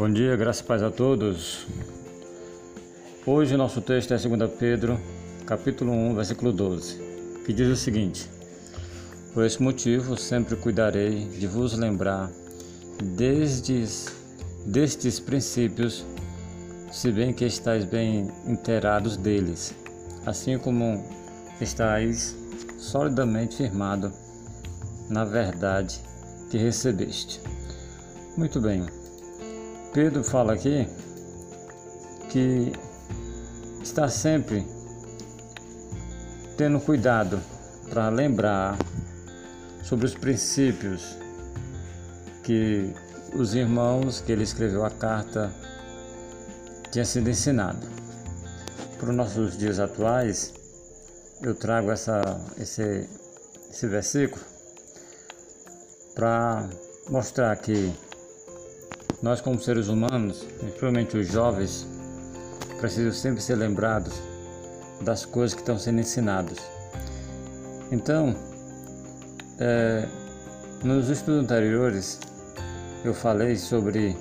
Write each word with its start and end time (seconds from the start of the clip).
Bom 0.00 0.10
dia, 0.10 0.34
graças 0.34 0.62
e 0.62 0.64
paz 0.64 0.82
a 0.82 0.90
todos. 0.90 1.66
Hoje 3.26 3.54
nosso 3.54 3.82
texto 3.82 4.14
é 4.14 4.16
2 4.16 4.50
Pedro, 4.58 4.98
capítulo 5.44 5.92
1, 5.92 6.14
versículo 6.14 6.54
12, 6.54 6.98
que 7.44 7.52
diz 7.52 7.68
o 7.68 7.76
seguinte: 7.76 8.26
Por 9.34 9.44
esse 9.44 9.62
motivo 9.62 10.16
sempre 10.16 10.56
cuidarei 10.56 11.26
de 11.26 11.46
vos 11.46 11.76
lembrar 11.76 12.30
destes, 13.14 14.06
destes 14.64 15.20
princípios, 15.20 16.02
se 16.90 17.12
bem 17.12 17.34
que 17.34 17.44
estáis 17.44 17.84
bem 17.84 18.30
inteirados 18.46 19.18
deles, 19.18 19.74
assim 20.24 20.56
como 20.56 21.04
estáis 21.60 22.34
solidamente 22.78 23.56
firmado 23.56 24.10
na 25.10 25.26
verdade 25.26 26.00
que 26.50 26.56
recebeste. 26.56 27.38
Muito 28.34 28.62
bem. 28.62 28.99
Pedro 29.92 30.22
fala 30.22 30.52
aqui 30.52 30.88
que 32.28 32.72
está 33.82 34.08
sempre 34.08 34.64
tendo 36.56 36.78
cuidado 36.78 37.40
para 37.88 38.08
lembrar 38.08 38.78
sobre 39.82 40.06
os 40.06 40.14
princípios 40.14 41.16
que 42.44 42.94
os 43.34 43.54
irmãos 43.54 44.20
que 44.20 44.30
ele 44.30 44.44
escreveu 44.44 44.84
a 44.84 44.90
carta 44.90 45.52
tinha 46.92 47.04
sido 47.04 47.28
ensinado. 47.28 47.84
Para 48.96 49.10
os 49.10 49.16
nossos 49.16 49.58
dias 49.58 49.80
atuais, 49.80 50.54
eu 51.42 51.52
trago 51.52 51.90
essa, 51.90 52.22
esse, 52.58 53.08
esse 53.68 53.88
versículo 53.88 54.44
para 56.14 56.68
mostrar 57.08 57.56
que 57.56 57.92
nós, 59.22 59.40
como 59.40 59.60
seres 59.60 59.88
humanos, 59.88 60.46
principalmente 60.58 61.16
os 61.16 61.26
jovens, 61.26 61.86
precisam 62.78 63.12
sempre 63.12 63.42
ser 63.42 63.56
lembrados 63.56 64.14
das 65.02 65.26
coisas 65.26 65.54
que 65.54 65.60
estão 65.60 65.78
sendo 65.78 66.00
ensinadas. 66.00 66.58
Então, 67.92 68.34
é, 69.58 70.06
nos 70.82 71.08
estudos 71.10 71.44
anteriores, 71.44 72.18
eu 73.04 73.12
falei 73.12 73.56
sobre 73.56 74.16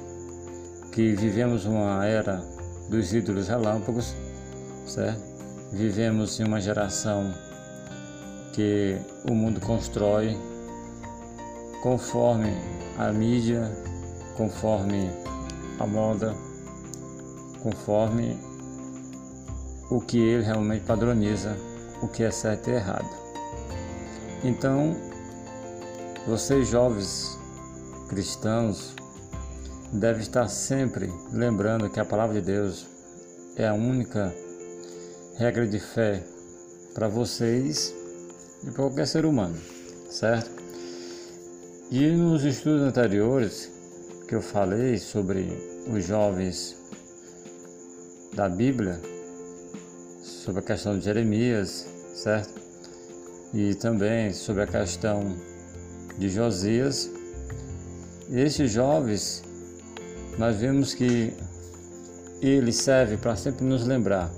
que 0.92 1.14
vivemos 1.14 1.66
uma 1.66 2.06
era 2.06 2.44
dos 2.90 3.14
ídolos 3.14 3.48
relâmpagos, 3.48 4.14
certo? 4.86 5.22
Vivemos 5.72 6.40
em 6.40 6.44
uma 6.46 6.60
geração 6.60 7.34
que 8.54 8.98
o 9.30 9.34
mundo 9.34 9.62
constrói 9.62 10.36
conforme 11.82 12.52
a 12.98 13.12
mídia 13.14 13.72
conforme 14.40 15.12
a 15.78 15.86
moda, 15.86 16.34
conforme 17.62 18.38
o 19.92 20.00
que 20.00 20.18
ele 20.18 20.46
realmente 20.46 20.86
padroniza, 20.86 21.58
o 22.02 22.08
que 22.08 22.24
é 22.24 22.32
certo 22.32 22.70
e 22.70 22.74
errado. 22.74 23.10
Então, 24.42 24.96
vocês 26.26 26.70
jovens 26.70 27.38
cristãos 28.08 28.96
devem 29.92 30.22
estar 30.22 30.48
sempre 30.48 31.12
lembrando 31.34 31.90
que 31.90 32.00
a 32.00 32.06
palavra 32.06 32.40
de 32.40 32.46
Deus 32.46 32.88
é 33.58 33.68
a 33.68 33.74
única 33.74 34.34
regra 35.36 35.68
de 35.68 35.82
fé 35.82 36.24
para 36.94 37.10
vocês 37.10 37.94
e 38.64 38.68
para 38.68 38.84
qualquer 38.84 39.06
ser 39.06 39.26
humano, 39.26 39.58
certo? 40.10 40.50
E 41.92 42.08
nos 42.12 42.46
estudos 42.46 42.84
anteriores 42.84 43.79
que 44.30 44.36
eu 44.36 44.44
falei 44.44 45.00
sobre 45.00 45.48
os 45.92 46.06
jovens 46.06 46.78
da 48.36 48.48
Bíblia, 48.48 49.02
sobre 50.22 50.60
a 50.60 50.64
questão 50.64 51.00
de 51.00 51.06
Jeremias, 51.06 51.88
certo? 52.14 52.62
E 53.56 53.74
também 53.74 54.32
sobre 54.32 54.62
a 54.62 54.68
questão 54.68 55.36
de 56.20 56.30
Josias. 56.30 57.10
Esses 58.32 58.72
jovens, 58.72 59.42
nós 60.38 60.58
vemos 60.58 60.94
que 60.94 61.34
ele 62.40 62.72
serve 62.72 63.18
para 63.18 63.36
sempre 63.36 63.66
nos 63.66 63.88
lembrar 63.88 64.32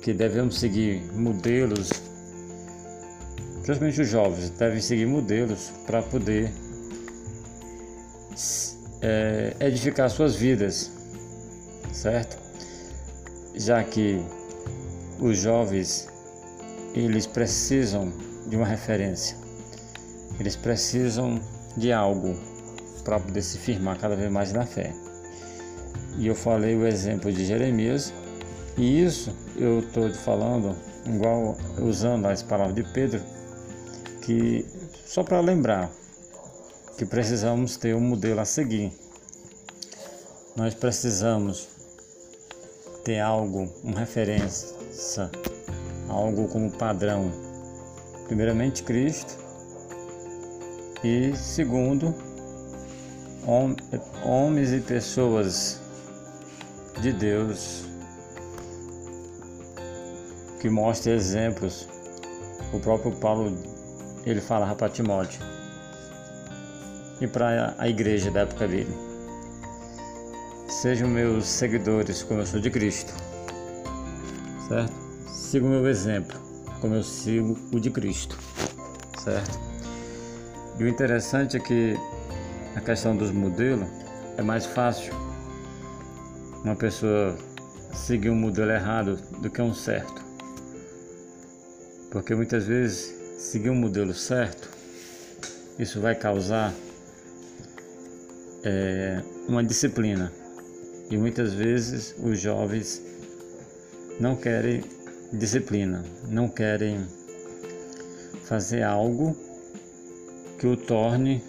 que 0.00 0.14
devemos 0.14 0.58
seguir 0.58 1.02
modelos, 1.12 1.90
principalmente 3.64 4.00
os 4.00 4.08
jovens 4.08 4.48
devem 4.48 4.80
seguir 4.80 5.04
modelos 5.04 5.70
para 5.86 6.00
poder 6.00 6.50
é, 9.00 9.54
edificar 9.60 10.10
suas 10.10 10.34
vidas, 10.34 10.90
certo? 11.92 12.36
Já 13.54 13.82
que 13.82 14.20
os 15.20 15.38
jovens 15.38 16.08
eles 16.94 17.26
precisam 17.26 18.12
de 18.46 18.56
uma 18.56 18.66
referência, 18.66 19.36
eles 20.38 20.56
precisam 20.56 21.40
de 21.76 21.92
algo 21.92 22.34
para 23.04 23.20
poder 23.20 23.42
se 23.42 23.58
firmar 23.58 23.98
cada 23.98 24.16
vez 24.16 24.30
mais 24.30 24.52
na 24.52 24.66
fé. 24.66 24.92
E 26.18 26.26
eu 26.26 26.34
falei 26.34 26.74
o 26.76 26.86
exemplo 26.86 27.32
de 27.32 27.44
Jeremias, 27.44 28.12
e 28.76 29.02
isso 29.02 29.34
eu 29.56 29.80
estou 29.80 30.12
falando 30.12 30.76
igual 31.06 31.56
usando 31.80 32.26
as 32.26 32.42
palavras 32.42 32.74
de 32.74 32.82
Pedro, 32.92 33.20
que 34.22 34.66
só 35.06 35.22
para 35.22 35.40
lembrar 35.40 35.90
que 36.98 37.06
precisamos 37.06 37.76
ter 37.76 37.94
um 37.94 38.00
modelo 38.00 38.40
a 38.40 38.44
seguir. 38.44 38.92
Nós 40.56 40.74
precisamos 40.74 41.68
ter 43.04 43.20
algo, 43.20 43.72
uma 43.84 44.00
referência, 44.00 45.30
algo 46.08 46.48
como 46.48 46.72
padrão. 46.72 47.30
Primeiramente 48.26 48.82
Cristo 48.82 49.38
e 51.04 51.34
segundo 51.36 52.12
homens 54.24 54.72
e 54.72 54.80
pessoas 54.80 55.80
de 57.00 57.12
Deus 57.12 57.84
que 60.60 60.68
mostrem 60.68 61.14
exemplos. 61.14 61.88
O 62.72 62.80
próprio 62.80 63.12
Paulo 63.12 63.56
ele 64.26 64.40
falava 64.40 64.74
para 64.74 64.88
Timóteo 64.90 65.57
e 67.20 67.26
para 67.26 67.74
a 67.78 67.88
igreja 67.88 68.30
da 68.30 68.40
época 68.40 68.66
dele. 68.68 68.94
Sejam 70.68 71.08
meus 71.08 71.46
seguidores 71.46 72.22
como 72.22 72.40
eu 72.40 72.46
sou 72.46 72.60
de 72.60 72.70
Cristo, 72.70 73.12
certo? 74.68 74.92
Siga 75.26 75.66
o 75.66 75.68
meu 75.68 75.88
exemplo, 75.88 76.38
como 76.80 76.94
eu 76.94 77.02
sigo 77.02 77.58
o 77.72 77.80
de 77.80 77.90
Cristo, 77.90 78.38
certo? 79.22 79.58
E 80.78 80.84
o 80.84 80.88
interessante 80.88 81.56
é 81.56 81.60
que 81.60 81.96
a 82.76 82.80
questão 82.80 83.16
dos 83.16 83.32
modelos 83.32 83.88
é 84.36 84.42
mais 84.42 84.66
fácil 84.66 85.12
uma 86.62 86.76
pessoa 86.76 87.36
seguir 87.92 88.30
um 88.30 88.36
modelo 88.36 88.70
errado 88.70 89.16
do 89.40 89.50
que 89.50 89.60
um 89.60 89.74
certo. 89.74 90.22
Porque 92.10 92.34
muitas 92.34 92.66
vezes 92.66 93.14
seguir 93.38 93.70
um 93.70 93.74
modelo 93.74 94.14
certo, 94.14 94.68
isso 95.78 96.00
vai 96.00 96.14
causar 96.14 96.72
é, 98.64 99.22
uma 99.48 99.62
disciplina. 99.62 100.32
E 101.10 101.16
muitas 101.16 101.54
vezes 101.54 102.14
os 102.22 102.38
jovens 102.38 103.02
não 104.20 104.36
querem 104.36 104.82
disciplina, 105.32 106.04
não 106.28 106.48
querem 106.48 107.06
fazer 108.44 108.82
algo 108.82 109.36
que 110.58 110.66
o 110.66 110.76
torne 110.76 111.42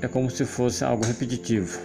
é 0.00 0.08
como 0.08 0.30
se 0.30 0.44
fosse 0.44 0.84
algo 0.84 1.04
repetitivo. 1.04 1.78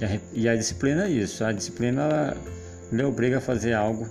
E 0.00 0.04
a, 0.04 0.20
e 0.32 0.48
a 0.48 0.56
disciplina 0.56 1.06
é 1.06 1.10
isso, 1.10 1.44
a 1.44 1.52
disciplina 1.52 2.36
lhe 2.90 3.02
obriga 3.04 3.38
a 3.38 3.40
fazer 3.40 3.72
algo 3.72 4.06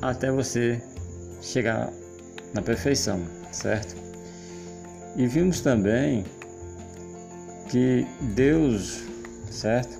até 0.00 0.30
você 0.30 0.80
chegar 1.40 1.92
na 2.52 2.62
perfeição, 2.62 3.20
certo? 3.52 3.94
E 5.16 5.26
vimos 5.26 5.60
também 5.60 6.24
que 7.74 8.06
Deus, 8.20 9.02
certo? 9.50 9.98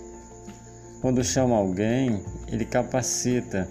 Quando 1.01 1.25
chama 1.25 1.57
alguém, 1.57 2.23
ele 2.47 2.65
capacita. 2.65 3.67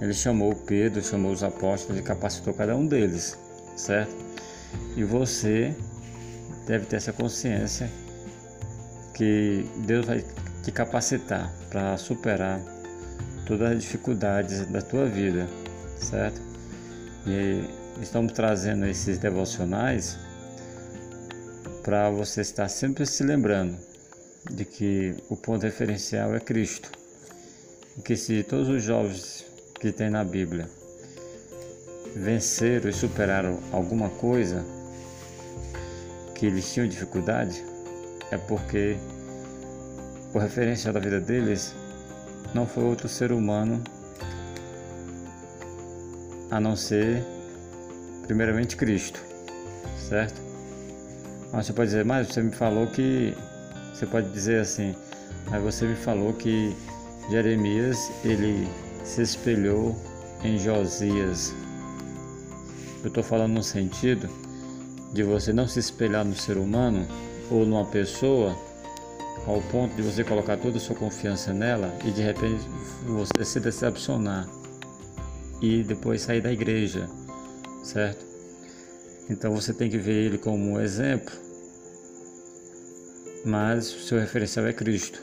Ele 0.00 0.12
chamou 0.12 0.52
Pedro, 0.52 1.00
chamou 1.00 1.30
os 1.30 1.44
apóstolos 1.44 2.00
e 2.00 2.02
capacitou 2.02 2.52
cada 2.52 2.74
um 2.74 2.84
deles, 2.84 3.38
certo? 3.76 4.12
E 4.96 5.04
você 5.04 5.72
deve 6.66 6.86
ter 6.86 6.96
essa 6.96 7.12
consciência 7.12 7.88
que 9.14 9.64
Deus 9.86 10.04
vai 10.04 10.24
te 10.64 10.72
capacitar 10.72 11.52
para 11.70 11.96
superar 11.96 12.60
todas 13.46 13.76
as 13.76 13.80
dificuldades 13.80 14.66
da 14.66 14.82
tua 14.82 15.06
vida, 15.06 15.48
certo? 16.00 16.40
E 17.28 17.64
estamos 18.02 18.32
trazendo 18.32 18.86
esses 18.86 19.18
devocionais 19.18 20.18
para 21.82 22.10
você 22.10 22.40
estar 22.40 22.68
sempre 22.68 23.04
se 23.04 23.24
lembrando 23.24 23.76
de 24.50 24.64
que 24.64 25.14
o 25.28 25.36
ponto 25.36 25.62
referencial 25.64 26.34
é 26.34 26.40
Cristo. 26.40 26.90
Que 28.04 28.16
se 28.16 28.42
todos 28.42 28.68
os 28.68 28.82
jovens 28.82 29.44
que 29.80 29.92
tem 29.92 30.08
na 30.08 30.24
Bíblia 30.24 30.68
venceram 32.14 32.88
e 32.88 32.92
superaram 32.92 33.58
alguma 33.72 34.08
coisa 34.08 34.64
que 36.34 36.46
eles 36.46 36.72
tinham 36.72 36.88
dificuldade, 36.88 37.64
é 38.30 38.36
porque 38.36 38.96
o 40.32 40.38
referencial 40.38 40.94
da 40.94 41.00
vida 41.00 41.20
deles 41.20 41.74
não 42.54 42.66
foi 42.66 42.84
outro 42.84 43.08
ser 43.08 43.32
humano 43.32 43.82
a 46.50 46.60
não 46.60 46.76
ser 46.76 47.24
primeiramente 48.26 48.76
Cristo, 48.76 49.22
certo? 50.08 50.41
Mas 51.52 51.66
você 51.66 51.72
pode 51.72 51.90
dizer, 51.90 52.04
mas 52.04 52.28
você 52.28 52.42
me 52.42 52.50
falou 52.50 52.86
que 52.86 53.36
você 53.92 54.06
pode 54.06 54.30
dizer 54.30 54.60
assim, 54.60 54.94
mas 55.50 55.62
você 55.62 55.86
me 55.86 55.94
falou 55.94 56.32
que 56.32 56.74
Jeremias 57.30 58.10
ele 58.24 58.66
se 59.04 59.22
espelhou 59.22 59.94
em 60.42 60.58
Josias. 60.58 61.54
Eu 63.02 63.08
estou 63.08 63.22
falando 63.22 63.52
no 63.52 63.62
sentido 63.62 64.28
de 65.12 65.22
você 65.22 65.52
não 65.52 65.68
se 65.68 65.78
espelhar 65.78 66.24
no 66.24 66.34
ser 66.34 66.56
humano 66.56 67.06
ou 67.50 67.66
numa 67.66 67.84
pessoa 67.84 68.56
ao 69.46 69.60
ponto 69.62 69.94
de 69.94 70.02
você 70.02 70.24
colocar 70.24 70.56
toda 70.56 70.78
a 70.78 70.80
sua 70.80 70.96
confiança 70.96 71.52
nela 71.52 71.92
e 72.04 72.10
de 72.10 72.22
repente 72.22 72.64
você 73.04 73.44
se 73.44 73.60
decepcionar 73.60 74.48
e 75.60 75.82
depois 75.82 76.22
sair 76.22 76.40
da 76.40 76.52
igreja, 76.52 77.08
certo? 77.84 78.31
Então 79.32 79.54
você 79.54 79.72
tem 79.72 79.88
que 79.88 79.96
ver 79.96 80.26
ele 80.26 80.36
como 80.36 80.72
um 80.72 80.80
exemplo, 80.80 81.32
mas 83.46 83.86
seu 83.86 84.18
referencial 84.18 84.66
é 84.66 84.74
Cristo. 84.74 85.22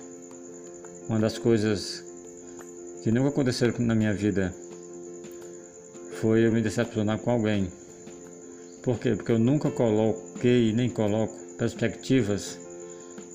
Uma 1.08 1.20
das 1.20 1.38
coisas 1.38 2.04
que 3.04 3.12
nunca 3.12 3.30
aconteceram 3.30 3.74
na 3.78 3.94
minha 3.94 4.12
vida 4.12 4.52
foi 6.20 6.44
eu 6.46 6.52
me 6.52 6.60
decepcionar 6.60 7.20
com 7.20 7.30
alguém. 7.30 7.72
Por 8.82 8.98
quê? 8.98 9.14
Porque 9.16 9.32
eu 9.32 9.38
nunca 9.38 9.70
coloquei 9.70 10.74
nem 10.74 10.90
coloco 10.90 11.38
perspectivas 11.60 12.58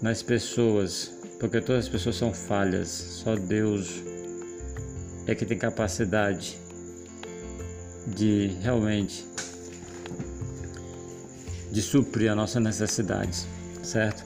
nas 0.03 0.25
pessoas, 0.25 1.13
porque 1.39 1.61
todas 1.61 1.85
as 1.85 1.89
pessoas 1.89 2.17
são 2.17 2.35
falhas. 2.35 2.89
Só 2.89 3.37
Deus 3.37 4.03
é 5.29 5.37
que 5.37 5.47
tem 5.47 5.57
capacidade 5.57 6.59
de 8.09 8.49
realmente 8.61 9.34
de 11.75 11.83
suprir 11.83 12.31
a 12.31 12.37
nossa 12.37 12.61
necessidade, 12.61 13.45
certo? 13.83 14.25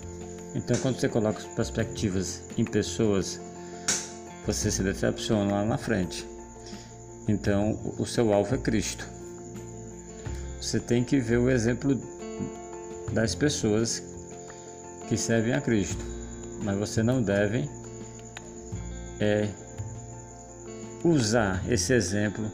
Então, 0.54 0.76
quando 0.82 1.00
você 1.00 1.08
coloca 1.08 1.42
perspectivas 1.56 2.42
em 2.58 2.64
pessoas, 2.64 3.40
você 4.46 4.70
se 4.70 4.82
decepciona 4.82 5.50
lá 5.50 5.64
na 5.64 5.78
frente. 5.78 6.28
Então, 7.26 7.80
o 7.98 8.04
seu 8.04 8.34
alvo 8.34 8.54
é 8.54 8.58
Cristo. 8.58 9.08
Você 10.60 10.78
tem 10.78 11.02
que 11.02 11.18
ver 11.18 11.38
o 11.38 11.48
exemplo 11.48 11.98
das 13.14 13.34
pessoas 13.34 14.02
que 15.08 15.16
servem 15.16 15.54
a 15.54 15.60
Cristo, 15.62 16.04
mas 16.62 16.76
você 16.76 17.02
não 17.02 17.22
deve 17.22 17.66
é, 19.20 19.48
usar 21.02 21.64
esse 21.66 21.94
exemplo 21.94 22.44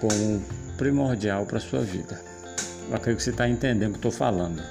como 0.00 0.42
primordial 0.76 1.46
para 1.46 1.58
a 1.58 1.60
sua 1.60 1.82
vida. 1.82 2.31
Eu 2.88 2.96
acredito 2.96 3.18
que 3.18 3.24
você 3.24 3.30
está 3.30 3.48
entendendo 3.48 3.90
o 3.90 3.92
que 3.92 3.98
estou 3.98 4.10
falando, 4.10 4.62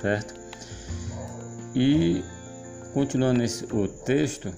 certo? 0.00 0.34
E 1.74 2.24
continuando 2.94 3.44
o 3.72 3.88
texto, 3.88 4.52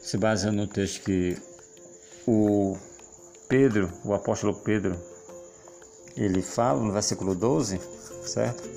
se 0.00 0.16
baseando 0.16 0.58
no 0.58 0.66
texto 0.66 1.02
que 1.02 1.36
o 2.26 2.76
Pedro, 3.48 3.92
o 4.04 4.14
apóstolo 4.14 4.54
Pedro, 4.54 4.96
ele 6.16 6.42
fala 6.42 6.80
no 6.80 6.92
versículo 6.92 7.34
12, 7.34 7.80
certo? 8.22 8.68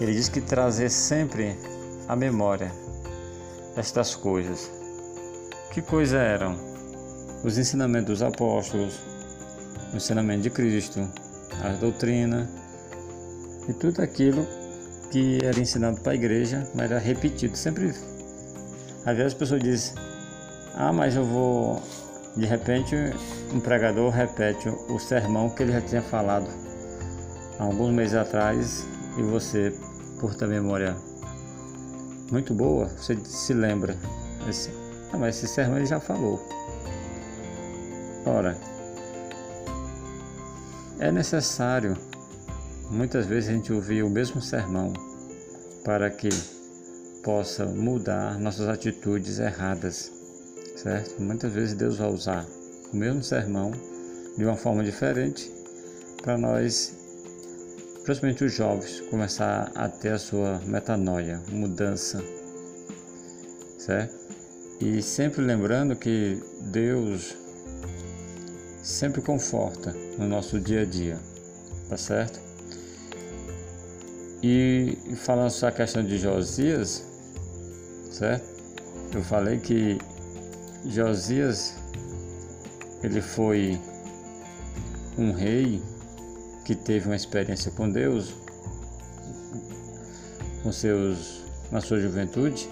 Ele 0.00 0.12
diz 0.12 0.28
que 0.28 0.40
trazer 0.40 0.90
sempre 0.90 1.56
a 2.06 2.14
memória 2.14 2.72
estas 3.76 4.14
coisas. 4.14 4.70
Que 5.72 5.82
coisas 5.82 6.14
eram? 6.14 6.56
Os 7.44 7.58
ensinamentos 7.58 8.20
dos 8.20 8.22
apóstolos, 8.22 9.00
o 9.92 9.96
ensinamento 9.96 10.42
de 10.42 10.50
Cristo, 10.50 11.00
a 11.62 11.70
doutrina 11.70 12.48
e 13.68 13.72
tudo 13.72 14.02
aquilo 14.02 14.46
que 15.10 15.38
era 15.44 15.58
ensinado 15.60 16.00
para 16.00 16.12
a 16.12 16.14
igreja, 16.14 16.66
mas 16.74 16.90
era 16.90 16.98
repetido. 16.98 17.56
Sempre, 17.56 17.94
às 19.04 19.16
vezes 19.16 19.26
as 19.26 19.34
pessoas 19.34 19.62
dizem, 19.62 19.94
ah, 20.74 20.92
mas 20.92 21.14
eu 21.14 21.24
vou. 21.24 21.82
De 22.36 22.46
repente, 22.46 22.96
um 23.52 23.60
pregador 23.60 24.10
repete 24.10 24.68
o 24.88 24.98
sermão 24.98 25.50
que 25.50 25.62
ele 25.62 25.72
já 25.72 25.82
tinha 25.82 26.00
falado 26.00 26.48
alguns 27.58 27.92
meses 27.92 28.14
atrás 28.14 28.86
e 29.18 29.22
você 29.22 29.72
por 30.18 30.34
ter 30.34 30.48
memória 30.48 30.96
muito 32.30 32.54
boa, 32.54 32.86
você 32.86 33.16
se 33.24 33.52
lembra. 33.52 33.94
Esse, 34.48 34.70
ah, 35.12 35.18
mas 35.18 35.36
esse 35.36 35.46
sermão 35.46 35.76
ele 35.76 35.84
já 35.84 36.00
falou. 36.00 36.40
Ora, 38.24 38.56
é 40.98 41.12
necessário 41.12 41.98
muitas 42.92 43.24
vezes 43.24 43.48
a 43.48 43.52
gente 43.54 43.72
ouvir 43.72 44.02
o 44.02 44.10
mesmo 44.10 44.42
sermão 44.42 44.92
para 45.82 46.10
que 46.10 46.28
possa 47.24 47.64
mudar 47.64 48.38
nossas 48.38 48.68
atitudes 48.68 49.38
erradas, 49.38 50.12
certo? 50.76 51.20
Muitas 51.20 51.52
vezes 51.52 51.74
Deus 51.74 51.96
vai 51.96 52.08
usar 52.10 52.46
o 52.92 52.96
mesmo 52.96 53.22
sermão 53.22 53.72
de 54.36 54.44
uma 54.44 54.56
forma 54.56 54.84
diferente 54.84 55.50
para 56.22 56.36
nós 56.36 56.94
principalmente 58.04 58.44
os 58.44 58.52
jovens, 58.52 59.00
começar 59.08 59.70
a 59.74 59.88
ter 59.88 60.12
a 60.12 60.18
sua 60.18 60.60
metanoia, 60.66 61.40
mudança, 61.50 62.22
certo? 63.78 64.14
E 64.80 65.00
sempre 65.00 65.40
lembrando 65.40 65.96
que 65.96 66.42
Deus 66.60 67.36
sempre 68.82 69.22
conforta 69.22 69.94
no 70.18 70.26
nosso 70.26 70.60
dia 70.60 70.82
a 70.82 70.84
dia, 70.84 71.16
tá 71.88 71.96
certo? 71.96 72.51
E 74.42 74.98
falando 75.16 75.50
só 75.50 75.68
a 75.68 75.72
questão 75.72 76.04
de 76.04 76.18
Josias, 76.18 77.04
certo? 78.10 78.44
Eu 79.14 79.22
falei 79.22 79.58
que 79.58 79.98
Josias 80.86 81.74
ele 83.02 83.20
foi 83.20 83.78
um 85.16 85.32
rei 85.32 85.80
que 86.64 86.74
teve 86.74 87.06
uma 87.06 87.16
experiência 87.16 87.70
com 87.70 87.90
Deus 87.90 88.34
com 90.62 90.70
seus, 90.70 91.42
na 91.70 91.80
sua 91.80 92.00
juventude, 92.00 92.68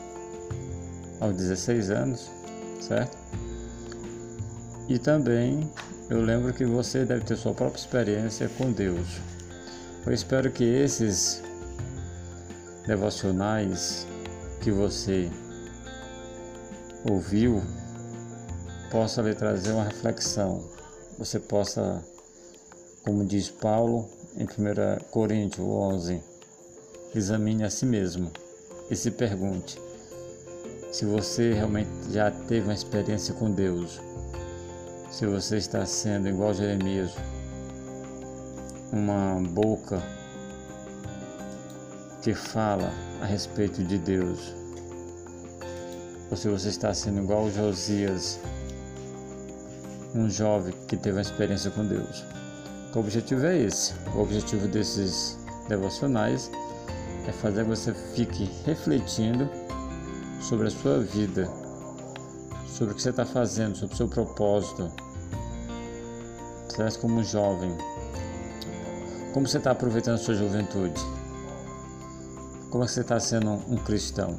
aos 1.20 1.36
16 1.36 1.90
anos, 1.90 2.30
certo? 2.80 3.18
E 4.88 4.98
também 4.98 5.68
eu 6.08 6.20
lembro 6.20 6.52
que 6.52 6.64
você 6.64 7.04
deve 7.04 7.24
ter 7.24 7.36
sua 7.36 7.52
própria 7.52 7.80
experiência 7.80 8.48
com 8.56 8.72
Deus. 8.72 9.20
Eu 10.06 10.12
espero 10.12 10.50
que 10.50 10.64
esses 10.64 11.42
devocionais 12.90 14.04
que 14.60 14.72
você 14.72 15.30
ouviu 17.08 17.62
possa 18.90 19.22
lhe 19.22 19.32
trazer 19.32 19.70
uma 19.70 19.84
reflexão. 19.84 20.68
Você 21.16 21.38
possa 21.38 22.02
como 23.04 23.24
diz 23.24 23.48
Paulo 23.48 24.08
em 24.36 24.42
1 24.42 25.04
Coríntios 25.08 25.64
11, 25.64 26.20
examine 27.14 27.62
a 27.62 27.70
si 27.70 27.86
mesmo 27.86 28.32
e 28.90 28.96
se 28.96 29.12
pergunte 29.12 29.80
se 30.90 31.04
você 31.04 31.52
realmente 31.52 31.90
já 32.10 32.28
teve 32.32 32.66
uma 32.66 32.74
experiência 32.74 33.32
com 33.34 33.52
Deus, 33.52 34.00
se 35.12 35.26
você 35.26 35.58
está 35.58 35.86
sendo 35.86 36.28
igual 36.28 36.52
Jeremias, 36.52 37.12
uma 38.92 39.40
boca 39.48 40.02
que 42.22 42.34
fala 42.34 42.92
a 43.22 43.26
respeito 43.26 43.82
de 43.82 43.98
Deus, 43.98 44.54
ou 46.30 46.36
se 46.36 46.48
você 46.48 46.68
está 46.68 46.92
sendo 46.94 47.22
igual 47.22 47.46
a 47.46 47.50
Josias, 47.50 48.38
um 50.14 50.28
jovem 50.28 50.74
que 50.86 50.96
teve 50.96 51.16
uma 51.16 51.22
experiência 51.22 51.70
com 51.70 51.86
Deus. 51.86 52.24
O 52.94 52.98
objetivo 52.98 53.46
é 53.46 53.58
esse. 53.58 53.94
O 54.14 54.20
objetivo 54.20 54.66
desses 54.68 55.38
devocionais 55.68 56.50
é 57.26 57.32
fazer 57.32 57.64
você 57.64 57.94
fique 58.14 58.50
refletindo 58.64 59.48
sobre 60.40 60.68
a 60.68 60.70
sua 60.70 60.98
vida, 61.00 61.48
sobre 62.66 62.92
o 62.92 62.96
que 62.96 63.02
você 63.02 63.10
está 63.10 63.24
fazendo, 63.24 63.76
sobre 63.76 63.94
o 63.94 63.96
seu 63.96 64.08
propósito. 64.08 64.90
Você 66.68 66.98
como 66.98 67.22
jovem. 67.22 67.76
Como 69.32 69.46
você 69.46 69.58
está 69.58 69.70
aproveitando 69.70 70.14
a 70.14 70.18
sua 70.18 70.34
juventude? 70.34 71.00
Como 72.70 72.86
você 72.86 73.00
está 73.00 73.18
sendo 73.18 73.50
um, 73.50 73.74
um 73.74 73.76
cristão, 73.76 74.38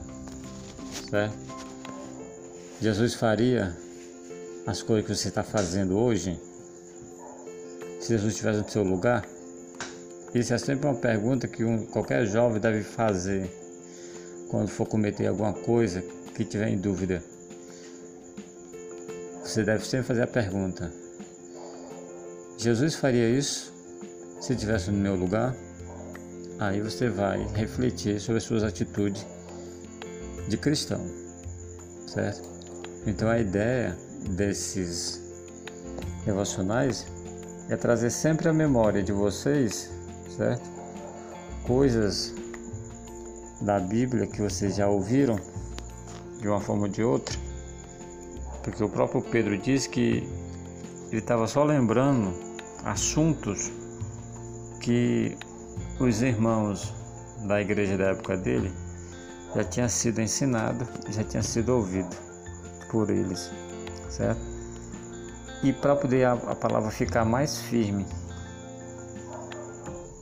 certo? 1.10 1.36
Jesus 2.82 3.14
faria 3.14 3.76
as 4.66 4.82
coisas 4.82 5.06
que 5.06 5.16
você 5.16 5.28
está 5.28 5.44
fazendo 5.44 5.98
hoje 5.98 6.40
se 8.00 8.08
Jesus 8.08 8.34
estivesse 8.34 8.60
no 8.60 8.70
seu 8.70 8.84
lugar? 8.84 9.26
Isso 10.34 10.54
é 10.54 10.58
sempre 10.58 10.88
uma 10.88 10.96
pergunta 10.96 11.48
que 11.48 11.64
um, 11.64 11.86
qualquer 11.86 12.26
jovem 12.26 12.60
deve 12.60 12.84
fazer 12.84 13.50
quando 14.50 14.70
for 14.70 14.88
cometer 14.88 15.28
alguma 15.28 15.54
coisa 15.54 16.02
que 16.34 16.46
tiver 16.46 16.70
em 16.70 16.78
dúvida. 16.78 17.22
Você 19.44 19.64
deve 19.64 19.86
sempre 19.86 20.08
fazer 20.08 20.24
a 20.24 20.28
pergunta: 20.28 20.92
Jesus 22.58 22.96
faria 22.96 23.30
isso 23.30 23.74
se 24.40 24.54
estivesse 24.54 24.90
no 24.90 24.98
meu 24.98 25.16
lugar? 25.16 25.54
Aí 26.62 26.80
você 26.80 27.10
vai 27.10 27.44
refletir 27.56 28.20
sobre 28.20 28.38
as 28.38 28.44
suas 28.44 28.64
atitudes 28.64 29.26
de 30.48 30.56
cristão, 30.56 31.04
certo? 32.06 32.48
Então 33.08 33.28
a 33.28 33.40
ideia 33.40 33.98
desses 34.30 35.20
devocionais 36.24 37.08
é 37.68 37.76
trazer 37.76 38.12
sempre 38.12 38.48
a 38.48 38.54
memória 38.54 39.02
de 39.02 39.12
vocês, 39.12 39.90
certo? 40.38 40.70
Coisas 41.66 42.32
da 43.60 43.80
Bíblia 43.80 44.28
que 44.28 44.40
vocês 44.40 44.76
já 44.76 44.88
ouviram 44.88 45.40
de 46.40 46.48
uma 46.48 46.62
forma 46.62 46.84
ou 46.84 46.90
de 46.90 47.02
outra, 47.02 47.36
porque 48.62 48.84
o 48.84 48.90
próprio 48.90 49.24
Pedro 49.24 49.58
diz 49.58 49.88
que 49.88 50.30
ele 51.10 51.22
estava 51.22 51.48
só 51.48 51.64
lembrando 51.64 52.32
assuntos 52.86 53.72
que 54.80 55.36
os 56.04 56.22
irmãos 56.22 56.94
da 57.48 57.62
igreja 57.62 57.98
da 57.98 58.06
época 58.06 58.36
dele 58.36 58.72
já 59.56 59.64
tinha 59.64 59.90
sido 59.90 60.20
ensinado, 60.20 60.88
já 61.10 61.24
tinha 61.24 61.44
sido 61.44 61.76
ouvido 61.76 62.16
por 62.90 63.10
eles, 63.10 63.52
certo? 64.10 64.42
E 65.64 65.72
para 65.72 65.96
poder 65.96 66.26
a, 66.26 66.34
a 66.34 66.56
palavra 66.56 66.90
ficar 66.90 67.26
mais 67.26 67.60
firme 67.62 68.06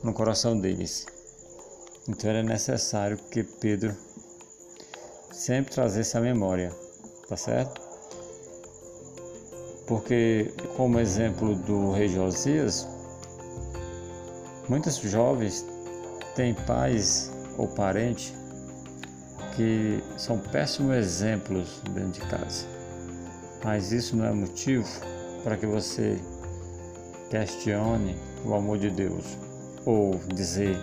no 0.02 0.12
coração 0.12 0.58
deles, 0.58 1.06
então 2.08 2.30
era 2.30 2.42
necessário 2.42 3.16
que 3.30 3.42
Pedro 3.42 3.94
sempre 5.32 5.72
trazesse 5.72 6.16
a 6.16 6.20
memória, 6.20 6.70
tá 7.28 7.36
certo? 7.36 7.80
Porque, 9.86 10.52
como 10.76 11.00
exemplo 11.00 11.54
do 11.54 11.92
rei 11.92 12.08
Josias, 12.08 12.86
muitos 14.68 14.98
jovens 14.98 15.64
têm 16.40 16.54
pais 16.54 17.30
ou 17.58 17.68
parentes 17.68 18.32
que 19.54 20.02
são 20.16 20.38
péssimos 20.38 20.96
exemplos 20.96 21.82
dentro 21.90 22.12
de 22.12 22.20
casa. 22.20 22.64
Mas 23.62 23.92
isso 23.92 24.16
não 24.16 24.24
é 24.24 24.32
motivo 24.32 24.88
para 25.44 25.58
que 25.58 25.66
você 25.66 26.18
questione 27.28 28.16
o 28.42 28.54
amor 28.54 28.78
de 28.78 28.88
Deus 28.88 29.36
ou 29.84 30.18
dizer 30.34 30.78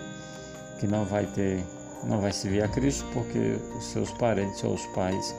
que 0.78 0.86
não 0.86 1.04
vai 1.04 1.26
ter, 1.26 1.64
não 2.04 2.20
vai 2.20 2.30
servir 2.30 2.62
a 2.62 2.68
Cristo 2.68 3.04
porque 3.12 3.56
os 3.76 3.84
seus 3.86 4.12
parentes 4.12 4.62
ou 4.62 4.74
os 4.74 4.86
pais 4.86 5.34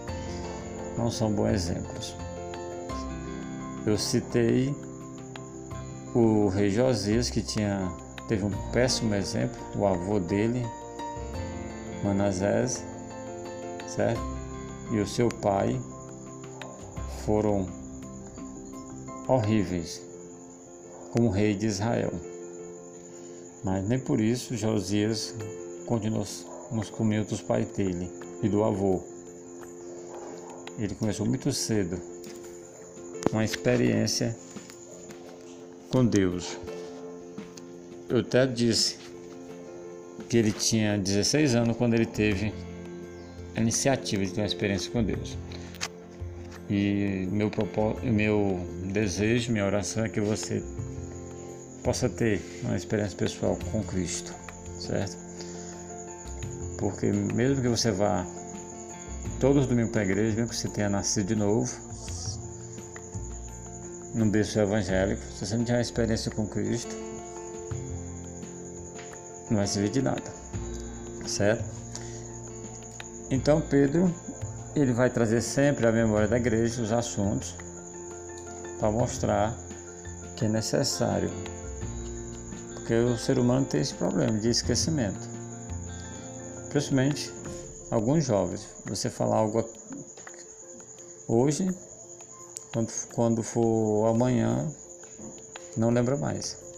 não 0.98 1.10
são 1.10 1.32
bons 1.32 1.54
exemplos. 1.54 2.14
Eu 3.86 3.98
citei 3.98 4.76
o 6.14 6.50
rei 6.50 6.70
Josias 6.70 7.30
que 7.30 7.42
tinha 7.42 7.90
teve 8.30 8.46
um 8.46 8.52
péssimo 8.72 9.16
exemplo, 9.16 9.60
o 9.76 9.88
avô 9.88 10.20
dele, 10.20 10.64
Manasés, 12.04 12.84
certo? 13.88 14.22
E 14.92 15.00
o 15.00 15.08
seu 15.08 15.30
pai 15.30 15.82
foram 17.26 17.68
horríveis 19.28 20.00
como 21.12 21.30
rei 21.30 21.56
de 21.56 21.66
Israel. 21.66 22.12
Mas 23.64 23.88
nem 23.90 24.00
por 24.00 24.22
isso 24.22 24.56
Josias 24.56 25.34
continuou 25.88 26.26
nos 26.72 26.92
caminhos 26.92 27.28
dos 27.28 27.42
pais 27.42 27.66
dele 27.70 28.12
e 28.44 28.48
do 28.48 28.64
avô. 28.64 29.02
Ele 30.78 30.94
começou 30.94 31.26
muito 31.26 31.52
cedo 31.52 32.00
uma 33.32 33.44
experiência 33.44 34.38
com 35.92 36.06
Deus. 36.06 36.58
Eu 38.10 38.22
até 38.22 38.48
disse 38.48 38.98
que 40.28 40.36
ele 40.36 40.52
tinha 40.52 40.98
16 40.98 41.54
anos 41.54 41.78
quando 41.78 41.94
ele 41.94 42.08
teve 42.08 42.52
a 43.56 43.62
iniciativa 43.62 44.26
de 44.26 44.32
ter 44.32 44.42
uma 44.42 44.48
experiência 44.48 44.92
com 44.92 45.04
Deus. 45.04 45.38
E 46.70 47.28
meu 47.32 47.52
meu 48.04 48.60
desejo, 48.92 49.52
minha 49.52 49.66
oração 49.66 50.06
é 50.06 50.10
que 50.10 50.20
você 50.20 50.64
possa 51.84 52.10
ter 52.10 52.42
uma 52.64 52.76
experiência 52.76 53.16
pessoal 53.16 53.58
com 53.72 53.84
Cristo, 53.84 54.34
certo? 54.80 55.16
Porque 56.80 57.12
mesmo 57.12 57.62
que 57.62 57.68
você 57.68 57.92
vá 57.92 58.26
todos 59.40 59.64
os 59.64 59.68
domingos 59.68 59.92
para 59.92 60.02
a 60.02 60.06
igreja, 60.06 60.36
mesmo 60.36 60.50
que 60.50 60.56
você 60.56 60.68
tenha 60.68 60.90
nascido 60.90 61.28
de 61.28 61.36
novo, 61.36 61.72
num 64.16 64.30
berço 64.32 64.60
evangélico, 64.60 65.22
se 65.22 65.46
você 65.46 65.56
não 65.56 65.64
tiver 65.64 65.78
uma 65.78 65.82
experiência 65.82 66.32
com 66.32 66.48
Cristo, 66.48 67.09
não 69.50 69.58
vai 69.58 69.68
servir 69.68 69.90
de 69.90 70.02
nada, 70.02 70.24
certo? 71.26 71.64
Então 73.30 73.62
Pedro 73.62 74.14
ele 74.76 74.94
vai 74.94 75.10
trazer 75.10 75.42
sempre 75.42 75.88
à 75.88 75.92
memória 75.92 76.28
da 76.28 76.38
igreja 76.38 76.82
os 76.82 76.92
assuntos 76.92 77.56
para 78.80 78.92
mostrar 78.92 79.58
que 80.36 80.46
é 80.46 80.48
necessário, 80.48 81.30
porque 82.76 82.94
o 82.94 83.18
ser 83.18 83.38
humano 83.38 83.66
tem 83.66 83.82
esse 83.82 83.94
problema 83.94 84.38
de 84.38 84.50
esquecimento, 84.50 85.28
principalmente 86.70 87.34
alguns 87.92 88.26
jovens. 88.26 88.68
Você 88.86 89.10
falar 89.10 89.38
algo 89.38 89.68
hoje, 91.28 91.70
quando, 92.74 92.92
quando 93.14 93.44
for 93.44 94.08
amanhã, 94.08 94.68
não 95.76 95.90
lembra 95.90 96.16
mais. 96.16 96.69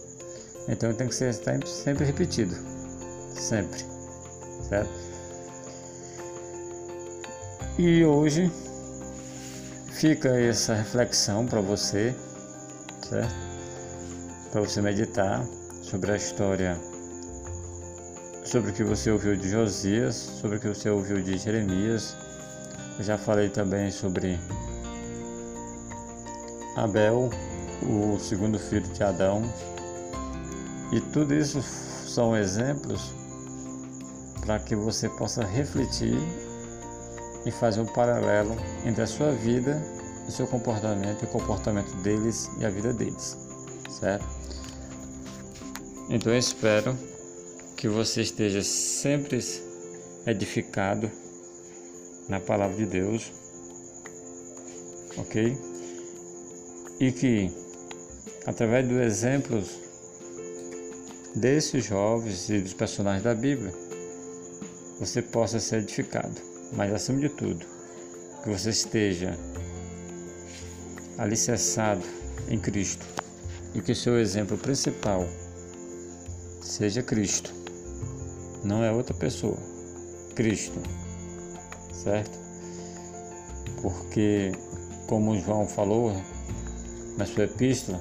Então 0.68 0.92
tem 0.94 1.08
que 1.08 1.14
ser 1.14 1.34
sempre 1.34 2.04
repetido, 2.04 2.54
sempre, 3.34 3.84
certo? 4.68 4.90
E 7.78 8.04
hoje 8.04 8.50
fica 9.90 10.28
essa 10.28 10.74
reflexão 10.74 11.46
para 11.46 11.60
você, 11.60 12.14
certo? 13.08 13.34
Para 14.50 14.60
você 14.60 14.80
meditar 14.80 15.44
sobre 15.82 16.12
a 16.12 16.16
história, 16.16 16.78
sobre 18.44 18.70
o 18.70 18.74
que 18.74 18.84
você 18.84 19.10
ouviu 19.10 19.34
de 19.36 19.48
Josias, 19.48 20.14
sobre 20.14 20.58
o 20.58 20.60
que 20.60 20.68
você 20.68 20.90
ouviu 20.90 21.20
de 21.22 21.36
Jeremias. 21.38 22.16
Eu 22.98 23.04
já 23.04 23.18
falei 23.18 23.48
também 23.48 23.90
sobre 23.90 24.38
Abel, 26.76 27.30
o 27.82 28.18
segundo 28.18 28.58
filho 28.58 28.86
de 28.88 29.02
Adão. 29.02 29.42
E 30.92 31.00
tudo 31.00 31.34
isso 31.34 31.62
são 31.62 32.36
exemplos 32.36 33.14
para 34.42 34.58
que 34.58 34.76
você 34.76 35.08
possa 35.08 35.42
refletir 35.42 36.18
e 37.46 37.50
fazer 37.50 37.80
um 37.80 37.86
paralelo 37.86 38.54
entre 38.84 39.02
a 39.02 39.06
sua 39.06 39.32
vida, 39.32 39.82
o 40.28 40.30
seu 40.30 40.46
comportamento 40.46 41.22
e 41.22 41.24
o 41.24 41.28
comportamento 41.28 41.90
deles 42.02 42.50
e 42.58 42.66
a 42.66 42.70
vida 42.70 42.92
deles, 42.92 43.38
certo? 43.88 44.26
Então 46.10 46.30
eu 46.30 46.38
espero 46.38 46.94
que 47.76 47.88
você 47.88 48.20
esteja 48.20 48.62
sempre 48.62 49.40
edificado 50.26 51.10
na 52.28 52.38
palavra 52.38 52.76
de 52.76 52.84
Deus, 52.84 53.32
ok? 55.16 55.56
E 57.00 57.12
que 57.12 57.50
através 58.46 58.86
dos 58.86 58.98
exemplos 58.98 59.82
desses 61.34 61.84
jovens 61.84 62.48
e 62.50 62.60
dos 62.60 62.74
personagens 62.74 63.24
da 63.24 63.34
Bíblia, 63.34 63.72
você 64.98 65.22
possa 65.22 65.58
ser 65.58 65.80
edificado 65.80 66.52
mas 66.72 66.92
acima 66.92 67.20
de 67.20 67.28
tudo, 67.28 67.64
que 68.42 68.50
você 68.50 68.70
esteja 68.70 69.36
alicerçado 71.18 72.02
em 72.48 72.58
Cristo 72.58 73.06
e 73.74 73.80
que 73.80 73.92
o 73.92 73.96
seu 73.96 74.18
exemplo 74.18 74.56
principal 74.56 75.26
seja 76.60 77.02
Cristo, 77.02 77.52
não 78.64 78.82
é 78.82 78.90
outra 78.90 79.14
pessoa, 79.14 79.56
Cristo, 80.34 80.80
certo? 81.92 82.38
Porque, 83.82 84.52
como 85.06 85.38
João 85.38 85.66
falou 85.66 86.12
na 87.18 87.26
sua 87.26 87.44
epístola, 87.44 88.00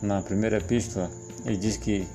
na 0.00 0.22
primeira 0.22 0.58
epístola, 0.58 1.10
ele 1.44 1.56
diz 1.56 1.76
que 1.76 2.06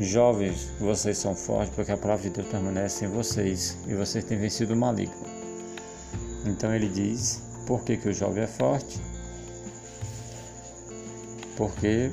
Jovens, 0.00 0.68
vocês 0.78 1.18
são 1.18 1.34
fortes 1.34 1.74
porque 1.74 1.90
a 1.90 1.96
palavra 1.96 2.22
de 2.22 2.30
Deus 2.30 2.46
permanece 2.46 3.04
em 3.04 3.08
vocês 3.08 3.76
e 3.86 3.94
vocês 3.94 4.22
têm 4.22 4.38
vencido 4.38 4.74
o 4.74 4.76
maligno. 4.76 5.26
Então 6.46 6.72
ele 6.72 6.88
diz: 6.88 7.42
por 7.66 7.82
que, 7.82 7.96
que 7.96 8.08
o 8.08 8.14
jovem 8.14 8.44
é 8.44 8.46
forte? 8.46 9.00
Porque 11.56 12.12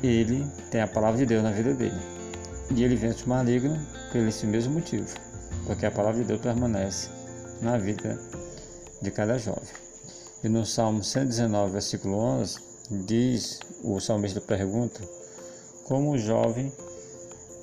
ele 0.00 0.46
tem 0.70 0.80
a 0.80 0.86
palavra 0.86 1.18
de 1.18 1.26
Deus 1.26 1.42
na 1.42 1.50
vida 1.50 1.74
dele. 1.74 2.00
E 2.70 2.84
ele 2.84 2.94
vence 2.94 3.24
o 3.24 3.28
maligno 3.28 3.76
por 4.12 4.20
esse 4.20 4.46
mesmo 4.46 4.74
motivo, 4.74 5.12
porque 5.66 5.86
a 5.86 5.90
palavra 5.90 6.20
de 6.20 6.28
Deus 6.28 6.40
permanece 6.40 7.08
na 7.60 7.76
vida 7.76 8.16
de 9.02 9.10
cada 9.10 9.38
jovem. 9.38 9.74
E 10.44 10.48
no 10.48 10.64
Salmo 10.64 11.02
119, 11.02 11.72
versículo 11.72 12.16
11, 12.16 12.75
diz, 12.90 13.60
o 13.82 14.00
salmista 14.00 14.40
pergunta, 14.40 15.00
como 15.84 16.12
o 16.12 16.18
jovem 16.18 16.72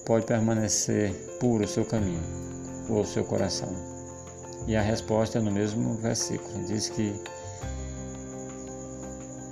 pode 0.05 0.25
permanecer 0.25 1.13
puro 1.39 1.63
o 1.63 1.67
seu 1.67 1.85
caminho 1.85 2.23
ou 2.89 3.01
o 3.01 3.05
seu 3.05 3.23
coração? 3.23 3.69
E 4.67 4.75
a 4.75 4.81
resposta 4.81 5.39
é 5.39 5.41
no 5.41 5.51
mesmo 5.51 5.95
versículo, 5.95 6.65
diz 6.65 6.89
que 6.89 7.13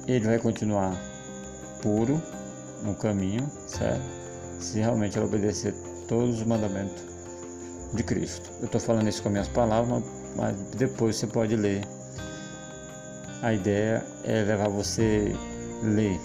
ele 0.08 0.26
vai 0.26 0.40
continuar 0.40 0.96
puro 1.82 2.22
no 2.84 2.96
caminho, 2.96 3.50
certo? 3.68 4.04
Se 4.60 4.80
realmente 4.80 5.18
ele 5.18 5.26
obedecer 5.26 5.74
todos 6.08 6.40
os 6.40 6.46
mandamentos 6.46 7.04
de 7.94 8.04
Cristo. 8.04 8.50
Eu 8.60 8.66
estou 8.66 8.80
falando 8.80 9.08
isso 9.08 9.22
com 9.22 9.30
minhas 9.30 9.48
palavras, 9.48 10.04
mas 10.36 10.56
depois 10.78 11.16
você 11.16 11.28
pode 11.28 11.56
ler. 11.56 11.82
A 13.42 13.54
ideia 13.54 14.06
é 14.24 14.44
levar 14.44 14.70
você 14.70 15.36
a 15.82 15.86
ler 15.86 16.20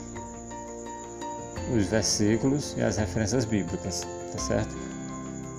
os 1.74 1.86
versículos 1.86 2.74
e 2.76 2.82
as 2.82 2.96
referências 2.96 3.44
bíblicas, 3.44 4.06
tá 4.32 4.38
certo? 4.38 4.74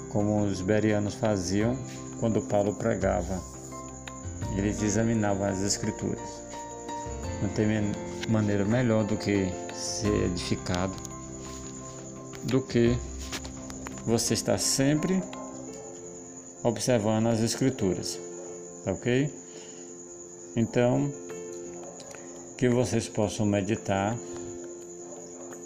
Como 0.10 0.44
os 0.44 0.62
berianos 0.62 1.16
faziam 1.16 1.78
quando 2.20 2.42
Paulo 2.42 2.74
pregava. 2.76 3.42
Eles 4.56 4.82
examinavam 4.82 5.46
as 5.46 5.62
escrituras. 5.62 6.42
Não 7.42 7.50
tem 7.50 7.68
maneira 8.30 8.66
melhor 8.66 9.04
do 9.04 9.18
que 9.18 9.52
ser 9.74 10.26
edificado 10.26 10.94
do 12.44 12.62
que 12.62 12.98
você 14.06 14.34
estar 14.34 14.58
sempre 14.58 15.22
observando 16.64 17.28
as 17.28 17.40
escrituras, 17.42 18.20
tá 18.84 18.94
ok? 18.94 19.30
Então, 20.56 21.12
que 22.58 22.68
vocês 22.68 23.08
possam 23.08 23.46
meditar 23.46 24.18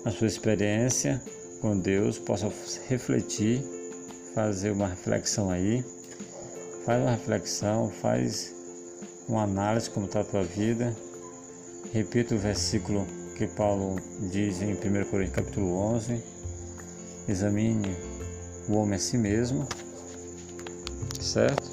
a 0.03 0.11
sua 0.11 0.27
experiência 0.27 1.21
com 1.61 1.77
Deus, 1.77 2.19
possam 2.19 2.51
refletir, 2.87 3.63
fazer 4.35 4.71
uma 4.71 4.87
reflexão 4.87 5.49
aí, 5.49 5.83
faz 6.85 7.01
uma 7.01 7.11
reflexão, 7.11 7.89
faz 8.01 8.53
uma 9.29 9.43
análise 9.43 9.89
como 9.89 10.05
está 10.05 10.21
a 10.21 10.23
tua 10.23 10.43
vida, 10.43 10.95
repita 11.93 12.35
o 12.35 12.37
versículo 12.37 13.07
que 13.37 13.47
Paulo 13.47 13.95
diz 14.31 14.61
em 14.61 14.73
1 14.73 14.77
Coríntios 15.09 15.35
capítulo 15.35 15.75
11, 15.95 16.21
examine 17.27 17.95
o 18.67 18.73
homem 18.73 18.95
a 18.95 18.99
si 18.99 19.17
mesmo 19.17 19.67
certo? 21.21 21.69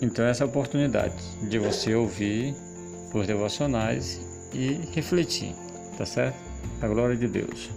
Então 0.00 0.24
essa 0.24 0.44
é 0.44 0.46
a 0.46 0.48
oportunidade 0.48 1.14
de 1.48 1.58
você 1.58 1.94
ouvir 1.94 2.54
os 3.12 3.26
devocionais 3.26 4.20
e 4.52 4.80
refletir, 4.94 5.54
tá 5.96 6.06
certo? 6.06 6.38
A 6.80 6.88
glória 6.88 7.16
de 7.16 7.28
Deus. 7.28 7.70